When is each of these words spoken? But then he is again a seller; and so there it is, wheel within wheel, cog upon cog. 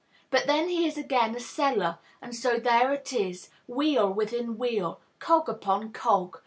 But 0.31 0.47
then 0.47 0.67
he 0.69 0.87
is 0.87 0.97
again 0.97 1.35
a 1.35 1.39
seller; 1.39 1.99
and 2.23 2.33
so 2.33 2.57
there 2.57 2.91
it 2.91 3.13
is, 3.13 3.49
wheel 3.67 4.11
within 4.11 4.57
wheel, 4.57 4.99
cog 5.19 5.47
upon 5.47 5.93
cog. 5.93 6.37